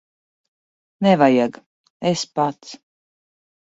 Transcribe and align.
Nevajag. 1.07 1.61
Es 2.13 2.25
pats. 2.39 2.77